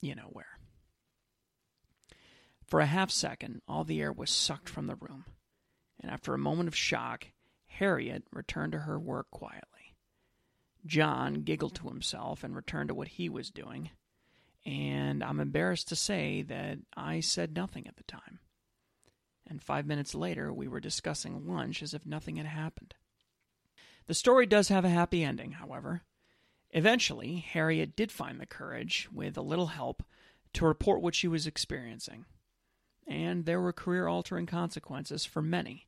you 0.00 0.14
know 0.14 0.28
where. 0.32 0.51
For 2.72 2.80
a 2.80 2.86
half 2.86 3.10
second, 3.10 3.60
all 3.68 3.84
the 3.84 4.00
air 4.00 4.10
was 4.10 4.30
sucked 4.30 4.66
from 4.66 4.86
the 4.86 4.96
room, 4.96 5.26
and 6.00 6.10
after 6.10 6.32
a 6.32 6.38
moment 6.38 6.68
of 6.68 6.74
shock, 6.74 7.26
Harriet 7.66 8.24
returned 8.32 8.72
to 8.72 8.78
her 8.78 8.98
work 8.98 9.30
quietly. 9.30 9.94
John 10.86 11.42
giggled 11.42 11.74
to 11.74 11.88
himself 11.88 12.42
and 12.42 12.56
returned 12.56 12.88
to 12.88 12.94
what 12.94 13.08
he 13.08 13.28
was 13.28 13.50
doing, 13.50 13.90
and 14.64 15.22
I'm 15.22 15.38
embarrassed 15.38 15.88
to 15.88 15.96
say 15.96 16.40
that 16.40 16.78
I 16.96 17.20
said 17.20 17.54
nothing 17.54 17.86
at 17.86 17.96
the 17.96 18.04
time. 18.04 18.38
And 19.46 19.62
five 19.62 19.84
minutes 19.84 20.14
later, 20.14 20.50
we 20.50 20.66
were 20.66 20.80
discussing 20.80 21.46
lunch 21.46 21.82
as 21.82 21.92
if 21.92 22.06
nothing 22.06 22.36
had 22.36 22.46
happened. 22.46 22.94
The 24.06 24.14
story 24.14 24.46
does 24.46 24.68
have 24.68 24.86
a 24.86 24.88
happy 24.88 25.22
ending, 25.22 25.52
however. 25.52 26.04
Eventually, 26.70 27.36
Harriet 27.36 27.94
did 27.94 28.10
find 28.10 28.40
the 28.40 28.46
courage, 28.46 29.10
with 29.12 29.36
a 29.36 29.42
little 29.42 29.66
help, 29.66 30.02
to 30.54 30.64
report 30.64 31.02
what 31.02 31.14
she 31.14 31.28
was 31.28 31.46
experiencing 31.46 32.24
and 33.12 33.44
there 33.44 33.60
were 33.60 33.74
career 33.74 34.08
altering 34.08 34.46
consequences 34.46 35.26
for 35.26 35.42
many, 35.42 35.86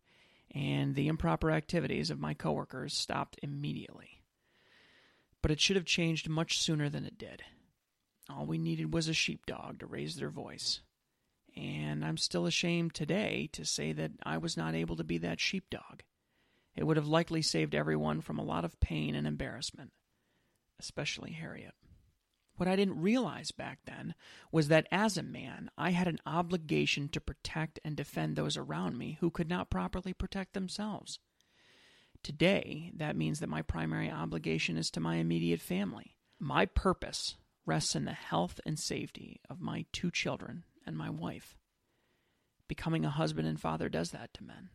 and 0.55 0.95
the 0.95 1.09
improper 1.09 1.51
activities 1.51 2.11
of 2.11 2.21
my 2.21 2.35
coworkers 2.35 2.93
stopped 2.93 3.41
immediately. 3.43 4.21
But 5.41 5.51
it 5.51 5.59
should 5.59 5.77
have 5.77 5.87
changed 5.87 6.29
much 6.29 6.59
sooner 6.59 6.91
than 6.91 7.07
it 7.07 7.17
did. 7.17 7.43
All 8.29 8.45
we 8.45 8.59
needed 8.59 8.93
was 8.93 9.09
a 9.09 9.15
sheepdog 9.15 9.81
to 9.81 9.87
raise 9.87 10.17
their 10.17 10.29
voice. 10.29 10.81
And 11.57 12.05
I'm 12.05 12.19
still 12.19 12.47
ashamed 12.47 12.93
today 12.95 13.49
to 13.53 13.65
say 13.65 13.93
that 13.93 14.13
I 14.23 14.37
was 14.37 14.57
not 14.57 14.75
able 14.75 14.97
to 14.97 15.05
be 15.05 15.19
that 15.19 15.41
sheepdog. 15.41 16.01
It 16.77 16.85
would 16.85 16.97
have 16.97 17.07
likely 17.07 17.41
saved 17.41 17.75
everyone 17.75 18.21
from 18.21 18.39
a 18.39 18.45
lot 18.45 18.65
of 18.65 18.81
pain 18.81 19.15
and 19.15 19.27
embarrassment, 19.27 19.93
especially 20.79 21.33
Harriet. 21.33 21.75
What 22.57 22.69
I 22.69 22.77
didn't 22.77 23.01
realize 23.01 23.51
back 23.51 23.81
then 23.85 24.15
was 24.53 24.69
that 24.69 24.87
as 24.93 25.17
a 25.17 25.23
man, 25.23 25.71
I 25.77 25.91
had 25.91 26.07
an 26.07 26.21
obligation 26.25 27.09
to 27.09 27.21
protect 27.21 27.81
and 27.85 27.97
defend 27.97 28.37
those 28.37 28.57
around 28.57 28.97
me 28.97 29.19
who 29.21 29.31
could 29.31 29.49
not 29.49 29.71
properly 29.71 30.13
protect 30.13 30.55
themselves. 30.55 31.19
Today, 32.23 32.93
that 32.97 33.17
means 33.17 33.41
that 33.41 33.49
my 33.49 33.63
primary 33.63 34.11
obligation 34.11 34.77
is 34.77 34.91
to 34.93 35.01
my 35.01 35.17
immediate 35.17 35.61
family. 35.61 36.17
My 36.39 36.65
purpose 36.65 37.37
rests 37.67 37.97
in 37.97 38.05
the 38.05 38.13
health 38.13 38.61
and 38.65 38.79
safety 38.79 39.41
of 39.51 39.61
my 39.61 39.85
two 39.93 40.11
children 40.11 40.65
and 40.87 40.97
my 40.97 41.11
wife. 41.11 41.57
Becoming 42.69 43.05
a 43.05 43.11
husband 43.11 43.49
and 43.49 43.61
father 43.61 43.89
does 43.89 44.13
that 44.13 44.33
to 44.35 44.45
men. 44.45 44.71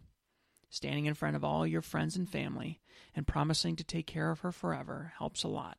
Standing 0.70 1.06
in 1.06 1.16
front 1.16 1.36
of 1.36 1.44
all 1.44 1.66
your 1.66 1.82
friends 1.82 2.16
and 2.16 2.30
family 2.30 2.82
and 3.16 3.26
promising 3.26 3.76
to 3.78 3.84
take 3.84 4.06
care 4.06 4.30
of 4.30 4.42
her 4.42 4.52
forever 4.52 5.14
helps 5.18 5.44
a 5.44 5.48
lot 5.48 5.78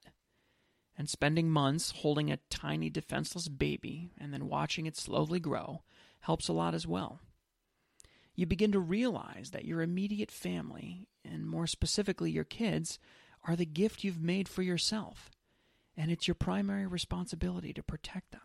and 1.01 1.09
spending 1.09 1.49
months 1.49 1.93
holding 1.93 2.31
a 2.31 2.37
tiny 2.51 2.91
defenseless 2.91 3.49
baby 3.49 4.11
and 4.21 4.35
then 4.35 4.51
watching 4.51 4.85
it 4.85 4.99
slowly 4.99 5.41
grow 5.41 5.81
helps 6.21 6.47
a 6.47 6.53
lot 6.53 6.75
as 6.75 6.87
well. 6.87 7.21
You 8.35 8.45
begin 8.45 8.71
to 8.73 8.81
realize 8.81 9.53
that 9.53 9.65
your 9.65 9.81
immediate 9.81 10.31
family, 10.31 11.09
and 11.25 11.49
more 11.49 11.67
specifically 11.67 12.31
your 12.31 12.45
kids, 12.45 12.99
are 13.49 13.57
the 13.57 13.65
gift 13.65 14.05
you've 14.05 14.21
made 14.21 14.47
for 14.47 14.61
yourself, 14.61 15.31
and 15.97 16.11
it's 16.11 16.29
your 16.29 16.35
primary 16.35 16.87
responsibility 16.87 17.73
to 17.73 17.83
protect 17.83 18.31
them. 18.31 18.43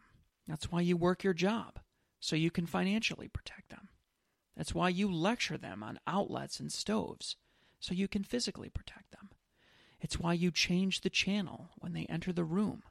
That's 0.48 0.72
why 0.72 0.80
you 0.80 0.96
work 0.96 1.26
your 1.26 1.34
job, 1.34 1.80
so 2.22 2.38
you 2.38 2.52
can 2.52 2.68
financially 2.68 3.28
protect 3.28 3.68
them. 3.68 3.90
That's 4.56 4.74
why 4.74 4.88
you 4.88 5.14
lecture 5.14 5.58
them 5.58 5.84
on 5.84 6.00
outlets 6.08 6.62
and 6.62 6.72
stoves, 6.72 7.36
so 7.82 7.94
you 7.94 8.08
can 8.08 8.24
physically 8.24 8.70
protect 8.70 9.12
them. 9.12 9.25
It's 10.00 10.20
why 10.20 10.34
you 10.34 10.52
change 10.52 11.02
the 11.02 11.10
channel 11.10 11.70
when 11.78 11.94
they 11.94 12.06
enter 12.06 12.34
the 12.34 12.44
room, 12.44 12.84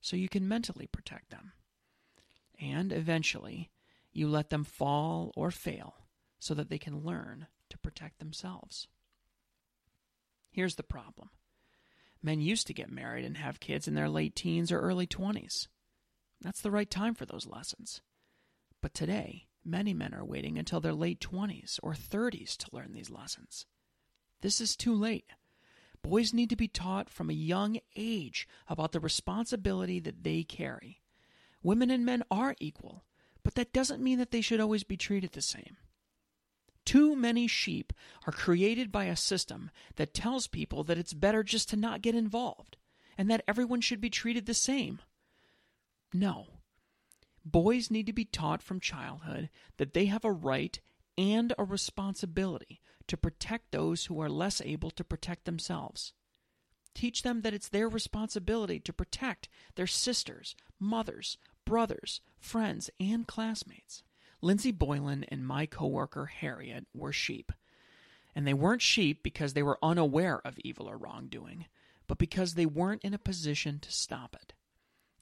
so 0.00 0.16
you 0.16 0.28
can 0.28 0.48
mentally 0.48 0.86
protect 0.86 1.30
them. 1.30 1.52
And 2.60 2.92
eventually, 2.92 3.70
you 4.12 4.28
let 4.28 4.50
them 4.50 4.64
fall 4.64 5.32
or 5.36 5.50
fail 5.50 5.94
so 6.38 6.54
that 6.54 6.68
they 6.70 6.78
can 6.78 7.04
learn 7.04 7.48
to 7.70 7.78
protect 7.78 8.18
themselves. 8.18 8.86
Here's 10.50 10.76
the 10.76 10.82
problem 10.82 11.30
men 12.22 12.40
used 12.40 12.66
to 12.68 12.74
get 12.74 12.90
married 12.90 13.24
and 13.24 13.36
have 13.36 13.60
kids 13.60 13.86
in 13.86 13.94
their 13.94 14.08
late 14.08 14.34
teens 14.34 14.72
or 14.72 14.80
early 14.80 15.06
20s. 15.06 15.68
That's 16.40 16.60
the 16.60 16.70
right 16.70 16.90
time 16.90 17.14
for 17.14 17.26
those 17.26 17.46
lessons. 17.46 18.00
But 18.80 18.94
today, 18.94 19.46
many 19.64 19.92
men 19.92 20.14
are 20.14 20.24
waiting 20.24 20.58
until 20.58 20.80
their 20.80 20.94
late 20.94 21.20
20s 21.20 21.78
or 21.82 21.92
30s 21.92 22.56
to 22.58 22.68
learn 22.72 22.92
these 22.92 23.10
lessons. 23.10 23.66
This 24.40 24.60
is 24.60 24.76
too 24.76 24.94
late. 24.94 25.26
Boys 26.04 26.34
need 26.34 26.50
to 26.50 26.56
be 26.56 26.68
taught 26.68 27.08
from 27.08 27.30
a 27.30 27.32
young 27.32 27.78
age 27.96 28.46
about 28.68 28.92
the 28.92 29.00
responsibility 29.00 29.98
that 30.00 30.22
they 30.22 30.42
carry. 30.42 31.00
Women 31.62 31.90
and 31.90 32.04
men 32.04 32.22
are 32.30 32.54
equal, 32.60 33.06
but 33.42 33.54
that 33.54 33.72
doesn't 33.72 34.02
mean 34.02 34.18
that 34.18 34.30
they 34.30 34.42
should 34.42 34.60
always 34.60 34.84
be 34.84 34.98
treated 34.98 35.32
the 35.32 35.40
same. 35.40 35.78
Too 36.84 37.16
many 37.16 37.46
sheep 37.46 37.94
are 38.26 38.34
created 38.34 38.92
by 38.92 39.04
a 39.06 39.16
system 39.16 39.70
that 39.96 40.12
tells 40.12 40.46
people 40.46 40.84
that 40.84 40.98
it's 40.98 41.14
better 41.14 41.42
just 41.42 41.70
to 41.70 41.76
not 41.76 42.02
get 42.02 42.14
involved 42.14 42.76
and 43.16 43.30
that 43.30 43.42
everyone 43.48 43.80
should 43.80 44.02
be 44.02 44.10
treated 44.10 44.44
the 44.44 44.52
same. 44.52 45.00
No. 46.12 46.48
Boys 47.46 47.90
need 47.90 48.04
to 48.04 48.12
be 48.12 48.26
taught 48.26 48.60
from 48.62 48.78
childhood 48.78 49.48
that 49.78 49.94
they 49.94 50.04
have 50.04 50.26
a 50.26 50.32
right 50.32 50.78
and 51.16 51.54
a 51.56 51.64
responsibility 51.64 52.82
to 53.08 53.16
protect 53.16 53.72
those 53.72 54.06
who 54.06 54.20
are 54.20 54.28
less 54.28 54.60
able 54.64 54.90
to 54.90 55.04
protect 55.04 55.44
themselves. 55.44 56.12
Teach 56.94 57.22
them 57.22 57.42
that 57.42 57.54
it's 57.54 57.68
their 57.68 57.88
responsibility 57.88 58.78
to 58.80 58.92
protect 58.92 59.48
their 59.74 59.86
sisters, 59.86 60.54
mothers, 60.78 61.38
brothers, 61.64 62.20
friends, 62.38 62.90
and 63.00 63.26
classmates. 63.26 64.02
Lindsey 64.40 64.72
Boylan 64.72 65.24
and 65.24 65.46
my 65.46 65.66
coworker 65.66 66.26
Harriet 66.26 66.86
were 66.94 67.12
sheep. 67.12 67.52
And 68.34 68.46
they 68.46 68.54
weren't 68.54 68.82
sheep 68.82 69.22
because 69.22 69.54
they 69.54 69.62
were 69.62 69.78
unaware 69.82 70.40
of 70.44 70.58
evil 70.58 70.88
or 70.88 70.96
wrongdoing, 70.96 71.66
but 72.06 72.18
because 72.18 72.54
they 72.54 72.66
weren't 72.66 73.04
in 73.04 73.14
a 73.14 73.18
position 73.18 73.78
to 73.80 73.92
stop 73.92 74.36
it. 74.40 74.52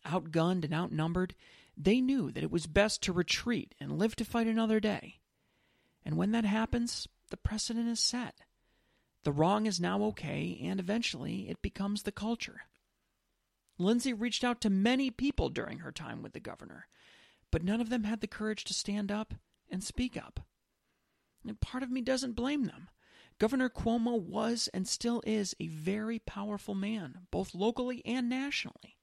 Outgunned 0.05 0.65
and 0.65 0.75
outnumbered, 0.75 1.35
they 1.77 2.01
knew 2.01 2.31
that 2.33 2.43
it 2.43 2.51
was 2.51 2.67
best 2.67 3.03
to 3.03 3.13
retreat 3.13 3.75
and 3.81 3.99
live 3.99 4.17
to 4.17 4.25
fight 4.25 4.47
another 4.47 4.81
day. 4.81 5.21
And 6.05 6.17
when 6.17 6.33
that 6.33 6.45
happens, 6.45 7.07
the 7.33 7.37
precedent 7.39 7.89
is 7.89 7.99
set. 7.99 8.43
The 9.25 9.33
wrong 9.33 9.65
is 9.65 9.81
now 9.81 10.03
okay, 10.05 10.61
and 10.63 10.79
eventually 10.79 11.49
it 11.49 11.63
becomes 11.63 12.03
the 12.03 12.13
culture. 12.13 12.67
Lindsey 13.79 14.13
reached 14.13 14.45
out 14.45 14.61
to 14.61 14.71
many 14.71 15.11
people 15.11 15.49
during 15.49 15.79
her 15.79 15.91
time 15.91 16.23
with 16.23 16.35
the 16.35 16.41
governor, 16.41 16.89
but 17.51 17.65
none 17.65 17.81
of 17.81 17.89
them 17.89 18.05
had 18.05 18.21
the 18.21 18.27
courage 18.27 18.65
to 18.65 18.75
stand 18.75 19.11
up 19.11 19.33
and 19.71 19.83
speak 19.83 20.15
up. 20.15 20.41
And 21.49 21.59
part 21.59 21.83
of 21.83 21.91
me 21.91 22.03
doesn't 22.03 22.37
blame 22.37 22.67
them. 22.67 22.91
Governor 23.39 23.71
Cuomo 23.71 24.21
was 24.21 24.69
and 24.75 24.87
still 24.87 25.23
is 25.27 25.57
a 25.59 25.69
very 25.69 26.19
powerful 26.19 26.75
man, 26.75 27.27
both 27.31 27.55
locally 27.55 28.03
and 28.05 28.29
nationally. 28.29 28.99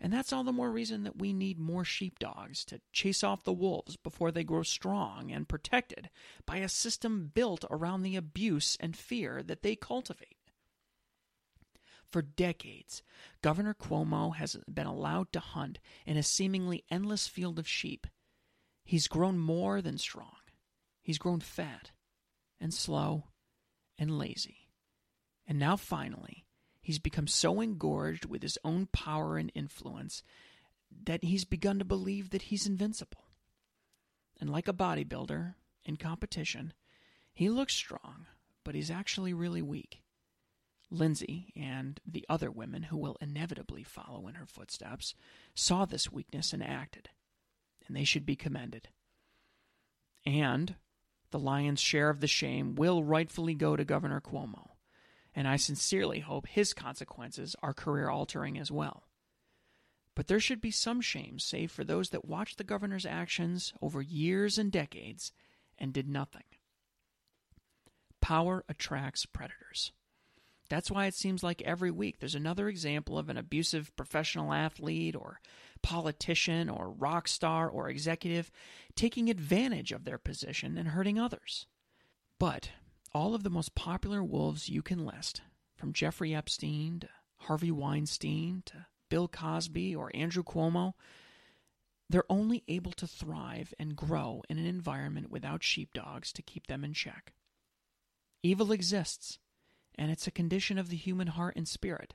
And 0.00 0.12
that's 0.12 0.32
all 0.32 0.44
the 0.44 0.52
more 0.52 0.70
reason 0.70 1.02
that 1.04 1.18
we 1.18 1.32
need 1.32 1.58
more 1.58 1.84
sheepdogs 1.84 2.64
to 2.66 2.80
chase 2.92 3.24
off 3.24 3.42
the 3.42 3.52
wolves 3.52 3.96
before 3.96 4.30
they 4.30 4.44
grow 4.44 4.62
strong 4.62 5.32
and 5.32 5.48
protected 5.48 6.08
by 6.46 6.58
a 6.58 6.68
system 6.68 7.32
built 7.34 7.64
around 7.68 8.02
the 8.02 8.14
abuse 8.14 8.76
and 8.78 8.96
fear 8.96 9.42
that 9.42 9.62
they 9.62 9.74
cultivate. 9.74 10.36
For 12.10 12.22
decades, 12.22 13.02
Governor 13.42 13.74
Cuomo 13.74 14.34
has 14.36 14.56
been 14.72 14.86
allowed 14.86 15.32
to 15.32 15.40
hunt 15.40 15.78
in 16.06 16.16
a 16.16 16.22
seemingly 16.22 16.84
endless 16.90 17.26
field 17.26 17.58
of 17.58 17.68
sheep. 17.68 18.06
He's 18.84 19.08
grown 19.08 19.38
more 19.38 19.82
than 19.82 19.98
strong. 19.98 20.36
He's 21.02 21.18
grown 21.18 21.40
fat 21.40 21.90
and 22.60 22.72
slow 22.72 23.24
and 23.98 24.16
lazy. 24.16 24.70
And 25.46 25.58
now 25.58 25.76
finally, 25.76 26.44
he's 26.88 26.98
become 26.98 27.26
so 27.26 27.60
engorged 27.60 28.24
with 28.24 28.40
his 28.40 28.56
own 28.64 28.86
power 28.86 29.36
and 29.36 29.52
influence 29.54 30.22
that 31.04 31.22
he's 31.22 31.44
begun 31.44 31.78
to 31.78 31.84
believe 31.84 32.30
that 32.30 32.40
he's 32.40 32.66
invincible. 32.66 33.26
And 34.40 34.48
like 34.48 34.68
a 34.68 34.72
bodybuilder 34.72 35.52
in 35.84 35.96
competition, 35.98 36.72
he 37.34 37.50
looks 37.50 37.74
strong, 37.74 38.24
but 38.64 38.74
he's 38.74 38.90
actually 38.90 39.34
really 39.34 39.60
weak. 39.60 40.00
Lindsey 40.90 41.52
and 41.54 42.00
the 42.10 42.24
other 42.26 42.50
women 42.50 42.84
who 42.84 42.96
will 42.96 43.18
inevitably 43.20 43.82
follow 43.82 44.26
in 44.26 44.36
her 44.36 44.46
footsteps 44.46 45.14
saw 45.54 45.84
this 45.84 46.10
weakness 46.10 46.54
and 46.54 46.64
acted, 46.64 47.10
and 47.86 47.94
they 47.94 48.04
should 48.04 48.24
be 48.24 48.34
commended. 48.34 48.88
And 50.24 50.76
the 51.32 51.38
lion's 51.38 51.80
share 51.80 52.08
of 52.08 52.20
the 52.20 52.26
shame 52.26 52.76
will 52.76 53.04
rightfully 53.04 53.54
go 53.54 53.76
to 53.76 53.84
Governor 53.84 54.22
Cuomo, 54.22 54.70
and 55.38 55.46
I 55.46 55.54
sincerely 55.54 56.18
hope 56.18 56.48
his 56.48 56.74
consequences 56.74 57.54
are 57.62 57.72
career 57.72 58.10
altering 58.10 58.58
as 58.58 58.72
well. 58.72 59.04
But 60.16 60.26
there 60.26 60.40
should 60.40 60.60
be 60.60 60.72
some 60.72 61.00
shame 61.00 61.38
save 61.38 61.70
for 61.70 61.84
those 61.84 62.10
that 62.10 62.24
watched 62.24 62.58
the 62.58 62.64
governor's 62.64 63.06
actions 63.06 63.72
over 63.80 64.02
years 64.02 64.58
and 64.58 64.72
decades 64.72 65.30
and 65.78 65.92
did 65.92 66.08
nothing. 66.08 66.42
Power 68.20 68.64
attracts 68.68 69.26
predators. 69.26 69.92
That's 70.68 70.90
why 70.90 71.06
it 71.06 71.14
seems 71.14 71.44
like 71.44 71.62
every 71.62 71.92
week 71.92 72.18
there's 72.18 72.34
another 72.34 72.68
example 72.68 73.16
of 73.16 73.28
an 73.28 73.36
abusive 73.36 73.94
professional 73.94 74.52
athlete 74.52 75.14
or 75.14 75.40
politician 75.82 76.68
or 76.68 76.90
rock 76.90 77.28
star 77.28 77.68
or 77.68 77.88
executive 77.88 78.50
taking 78.96 79.30
advantage 79.30 79.92
of 79.92 80.04
their 80.04 80.18
position 80.18 80.76
and 80.76 80.88
hurting 80.88 81.16
others. 81.16 81.68
But 82.40 82.70
all 83.14 83.34
of 83.34 83.42
the 83.42 83.50
most 83.50 83.74
popular 83.74 84.22
wolves 84.22 84.68
you 84.68 84.82
can 84.82 85.04
list, 85.04 85.42
from 85.76 85.92
Jeffrey 85.92 86.34
Epstein 86.34 87.00
to 87.00 87.08
Harvey 87.36 87.70
Weinstein 87.70 88.62
to 88.66 88.86
Bill 89.08 89.28
Cosby 89.28 89.94
or 89.94 90.10
Andrew 90.14 90.42
Cuomo, 90.42 90.94
they're 92.10 92.24
only 92.30 92.64
able 92.68 92.92
to 92.92 93.06
thrive 93.06 93.74
and 93.78 93.96
grow 93.96 94.42
in 94.48 94.58
an 94.58 94.66
environment 94.66 95.30
without 95.30 95.62
sheepdogs 95.62 96.32
to 96.32 96.42
keep 96.42 96.66
them 96.66 96.84
in 96.84 96.94
check. 96.94 97.32
Evil 98.42 98.72
exists 98.72 99.38
and 99.98 100.10
it's 100.10 100.26
a 100.26 100.32
condition 100.32 100.78
of 100.78 100.88
the 100.88 100.96
human 100.96 101.26
heart 101.26 101.56
and 101.56 101.66
spirit. 101.66 102.14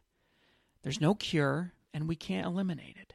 There's 0.82 1.02
no 1.02 1.14
cure, 1.14 1.74
and 1.94 2.08
we 2.08 2.16
can't 2.16 2.48
eliminate 2.48 2.98
it. 3.00 3.14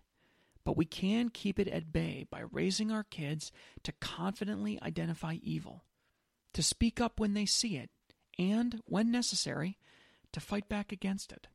But 0.64 0.76
we 0.76 0.84
can 0.84 1.30
keep 1.30 1.58
it 1.58 1.68
at 1.68 1.92
bay 1.92 2.26
by 2.30 2.42
raising 2.52 2.92
our 2.92 3.04
kids 3.04 3.50
to 3.84 3.92
confidently 3.92 4.78
identify 4.82 5.38
evil, 5.42 5.84
to 6.54 6.62
speak 6.62 7.00
up 7.00 7.20
when 7.20 7.34
they 7.34 7.46
see 7.46 7.76
it, 7.76 7.90
and, 8.38 8.80
when 8.84 9.10
necessary, 9.10 9.78
to 10.32 10.40
fight 10.40 10.68
back 10.68 10.92
against 10.92 11.32
it. 11.32 11.46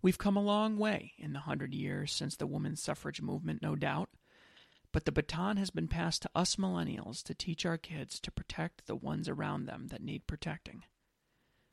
We've 0.00 0.18
come 0.18 0.36
a 0.36 0.42
long 0.42 0.78
way 0.78 1.12
in 1.18 1.32
the 1.32 1.40
hundred 1.40 1.74
years 1.74 2.12
since 2.12 2.36
the 2.36 2.46
women's 2.46 2.82
suffrage 2.82 3.20
movement, 3.20 3.62
no 3.62 3.74
doubt, 3.74 4.10
but 4.92 5.04
the 5.04 5.12
baton 5.12 5.56
has 5.56 5.70
been 5.70 5.88
passed 5.88 6.22
to 6.22 6.30
us 6.34 6.56
millennials 6.56 7.22
to 7.24 7.34
teach 7.34 7.66
our 7.66 7.78
kids 7.78 8.20
to 8.20 8.30
protect 8.30 8.86
the 8.86 8.96
ones 8.96 9.28
around 9.28 9.66
them 9.66 9.88
that 9.88 10.02
need 10.02 10.26
protecting. 10.26 10.84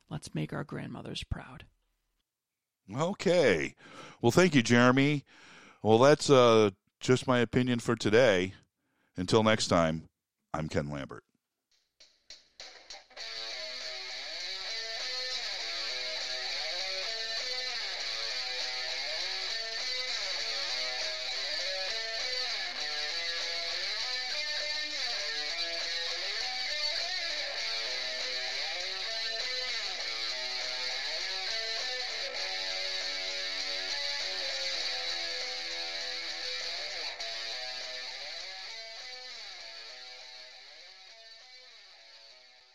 Let's 0.10 0.36
make 0.36 0.54
our 0.54 0.64
grandmothers 0.64 1.24
proud. 1.24 1.66
Okay. 2.94 3.76
Well, 4.22 4.32
thank 4.32 4.54
you, 4.54 4.62
Jeremy. 4.62 5.24
Well, 5.82 5.98
that's 5.98 6.30
uh, 6.30 6.72
just 7.00 7.28
my 7.28 7.40
opinion 7.40 7.80
for 7.80 7.96
today. 7.96 8.54
Until 9.18 9.44
next 9.44 9.68
time, 9.68 10.10
I'm 10.54 10.68
Ken 10.68 10.90
Lambert. 10.90 11.24